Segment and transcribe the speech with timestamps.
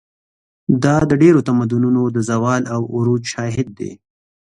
[0.83, 3.91] دا د ډېرو تمدنونو د زوال او عروج شاهد دی.